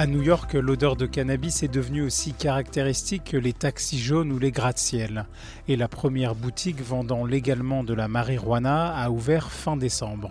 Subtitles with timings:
[0.00, 4.38] À New York, l'odeur de cannabis est devenue aussi caractéristique que les taxis jaunes ou
[4.38, 5.26] les gratte-ciel.
[5.68, 10.30] Et la première boutique vendant légalement de la marijuana a ouvert fin décembre.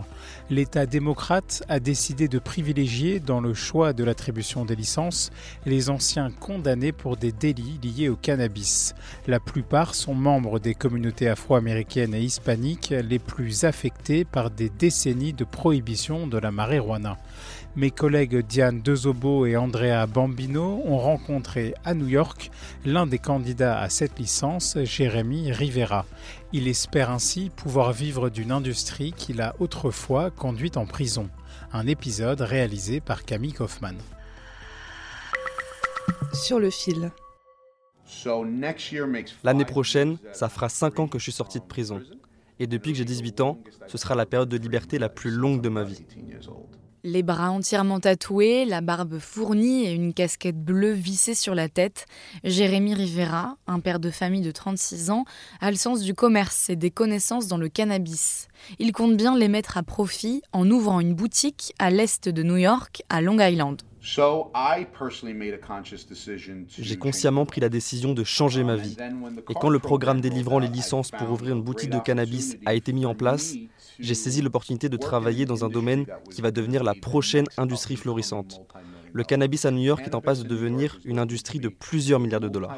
[0.49, 5.29] L'État démocrate a décidé de privilégier, dans le choix de l'attribution des licences,
[5.67, 8.95] les anciens condamnés pour des délits liés au cannabis.
[9.27, 15.33] La plupart sont membres des communautés afro-américaines et hispaniques les plus affectées par des décennies
[15.33, 17.19] de prohibition de la marijuana.
[17.75, 22.49] Mes collègues Diane Dezobo et Andrea Bambino ont rencontré à New York
[22.85, 26.05] l'un des candidats à cette licence, Jérémy Rivera.
[26.53, 31.29] Il espère ainsi pouvoir vivre d'une industrie qu'il a autrefois conduite en prison.
[31.73, 33.95] Un épisode réalisé par Camille Kaufman.
[36.33, 37.11] Sur le fil.
[39.43, 42.01] L'année prochaine, ça fera 5 ans que je suis sorti de prison.
[42.59, 45.61] Et depuis que j'ai 18 ans, ce sera la période de liberté la plus longue
[45.61, 46.05] de ma vie.
[47.05, 52.05] Les bras entièrement tatoués, la barbe fournie et une casquette bleue vissée sur la tête,
[52.43, 55.23] Jérémy Rivera, un père de famille de 36 ans,
[55.61, 58.49] a le sens du commerce et des connaissances dans le cannabis.
[58.79, 62.57] Il compte bien les mettre à profit en ouvrant une boutique à l'est de New
[62.57, 63.81] York, à Long Island.
[66.77, 68.95] J'ai consciemment pris la décision de changer ma vie.
[69.49, 72.93] Et quand le programme délivrant les licences pour ouvrir une boutique de cannabis a été
[72.93, 73.55] mis en place,
[73.99, 78.61] j'ai saisi l'opportunité de travailler dans un domaine qui va devenir la prochaine industrie florissante.
[79.11, 82.39] Le cannabis à New York est en passe de devenir une industrie de plusieurs milliards
[82.39, 82.77] de dollars.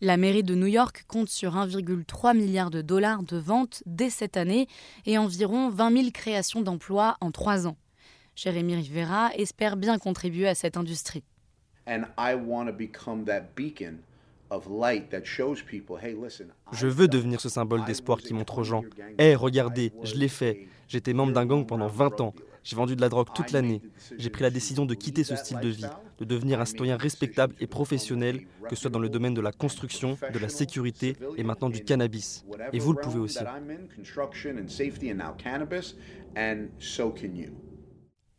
[0.00, 4.36] La mairie de New York compte sur 1,3 milliard de dollars de ventes dès cette
[4.36, 4.68] année
[5.06, 7.76] et environ 20 000 créations d'emplois en trois ans.
[8.38, 11.24] Jérémy Rivera espère bien contribuer à cette industrie.
[16.70, 18.84] Je veux devenir ce symbole d'espoir qui montre aux gens
[19.18, 20.68] Hé, regardez, je l'ai fait.
[20.86, 22.32] J'étais membre d'un gang pendant 20 ans.
[22.62, 23.82] J'ai vendu de la drogue toute l'année.
[24.18, 25.86] J'ai pris la décision de quitter ce style de vie,
[26.18, 29.50] de devenir un citoyen respectable et professionnel, que ce soit dans le domaine de la
[29.50, 32.44] construction, de la sécurité et maintenant du cannabis.
[32.72, 33.42] Et vous le pouvez aussi.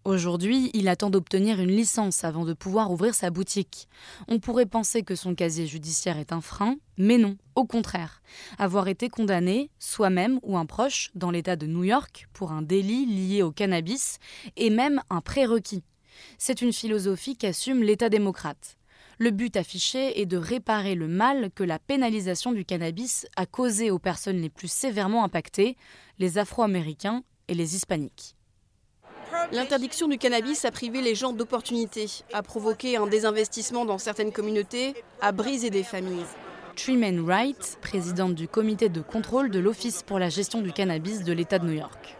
[0.06, 3.90] Aujourd'hui, il attend d'obtenir une licence avant de pouvoir ouvrir sa boutique.
[4.30, 8.22] On pourrait penser que son casier judiciaire est un frein, mais non, au contraire.
[8.58, 13.06] Avoir été condamné, soi-même ou un proche, dans l'État de New York pour un délit
[13.06, 14.20] lié au cannabis
[14.56, 15.84] est même un prérequis.
[16.38, 18.78] C'est une philosophie qu'assume l'État démocrate.
[19.18, 23.92] Le but affiché est de réparer le mal que la pénalisation du cannabis a causé
[23.92, 25.76] aux personnes les plus sévèrement impactées,
[26.20, 28.39] les Afro-Américains et les Hispaniques.
[29.52, 34.94] L'interdiction du cannabis a privé les gens d'opportunités, a provoqué un désinvestissement dans certaines communautés,
[35.22, 36.26] a brisé des familles.
[36.76, 41.34] Truman Wright, présidente du comité de contrôle de l'Office pour la gestion du cannabis de
[41.34, 42.16] l'État de New York.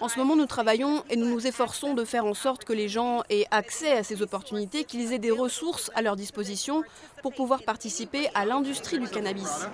[0.00, 2.88] En ce moment, nous travaillons et nous nous efforçons de faire en sorte que les
[2.88, 6.82] gens aient accès à ces opportunités, qu'ils aient des ressources à leur disposition
[7.22, 9.66] pour pouvoir participer à l'industrie du cannabis.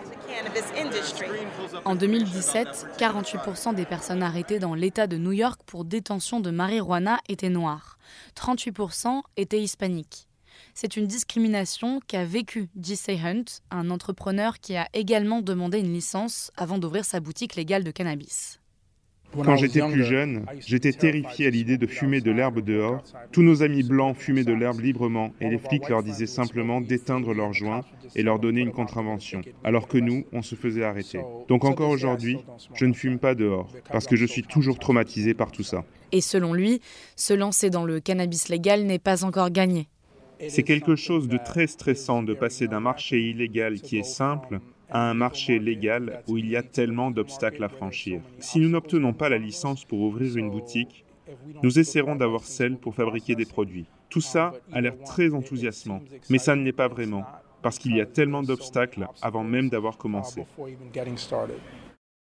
[1.84, 7.18] En 2017, 48% des personnes arrêtées dans l'État de New York pour détention de marijuana
[7.28, 7.98] étaient noires.
[8.36, 10.26] 38% étaient hispaniques.
[10.74, 16.50] C'est une discrimination qu'a vécue Jesse Hunt, un entrepreneur qui a également demandé une licence
[16.56, 18.60] avant d'ouvrir sa boutique légale de cannabis.
[19.44, 23.02] Quand j'étais plus jeune, j'étais terrifié à l'idée de fumer de l'herbe dehors.
[23.32, 27.34] Tous nos amis blancs fumaient de l'herbe librement et les flics leur disaient simplement d'éteindre
[27.34, 27.82] leurs joints
[28.14, 31.20] et leur donner une contravention, alors que nous, on se faisait arrêter.
[31.48, 32.38] Donc encore aujourd'hui,
[32.74, 35.84] je ne fume pas dehors, parce que je suis toujours traumatisé par tout ça.
[36.12, 36.80] Et selon lui,
[37.16, 39.88] se lancer dans le cannabis légal n'est pas encore gagné.
[40.48, 44.60] C'est quelque chose de très stressant de passer d'un marché illégal qui est simple
[44.90, 48.20] à un marché légal où il y a tellement d'obstacles à franchir.
[48.38, 51.04] Si nous n'obtenons pas la licence pour ouvrir une boutique,
[51.62, 53.86] nous essaierons d'avoir celle pour fabriquer des produits.
[54.08, 56.00] Tout ça a l'air très enthousiasmant,
[56.30, 57.24] mais ça ne l'est pas vraiment,
[57.62, 60.46] parce qu'il y a tellement d'obstacles avant même d'avoir commencé.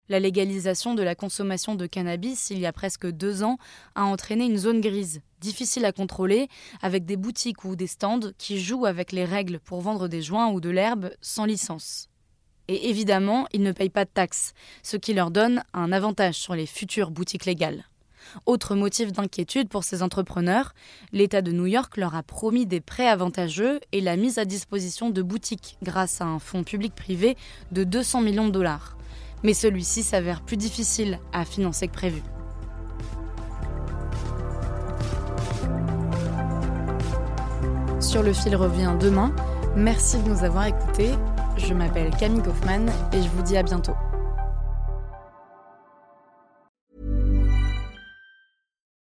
[0.08, 3.56] La légalisation de la consommation de cannabis il y a presque deux ans
[3.94, 6.48] a entraîné une zone grise, difficile à contrôler,
[6.82, 10.50] avec des boutiques ou des stands qui jouent avec les règles pour vendre des joints
[10.50, 12.11] ou de l'herbe sans licence.
[12.72, 16.54] Et évidemment, ils ne payent pas de taxes, ce qui leur donne un avantage sur
[16.54, 17.84] les futures boutiques légales.
[18.46, 20.72] Autre motif d'inquiétude pour ces entrepreneurs,
[21.12, 25.10] l'État de New York leur a promis des prêts avantageux et la mise à disposition
[25.10, 27.36] de boutiques grâce à un fonds public-privé
[27.72, 28.96] de 200 millions de dollars.
[29.42, 32.22] Mais celui-ci s'avère plus difficile à financer que prévu.
[38.00, 39.30] Sur le fil revient demain.
[39.76, 41.12] Merci de nous avoir écoutés.
[41.66, 43.96] Je m'appelle Camille Kaufmann et je vous dis à bientôt.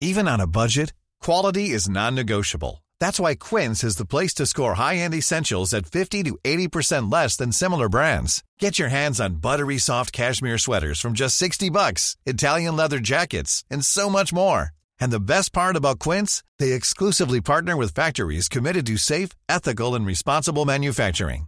[0.04, 2.84] Even on a budget, quality is non-negotiable.
[3.00, 7.36] That's why Quince is the place to score high-end essentials at 50 to 80% less
[7.36, 8.44] than similar brands.
[8.60, 13.63] Get your hands on buttery soft cashmere sweaters from just 60 bucks, Italian leather jackets,
[13.69, 14.69] and so much more.
[15.00, 19.96] And the best part about Quince, they exclusively partner with factories committed to safe, ethical,
[19.96, 21.48] and responsible manufacturing.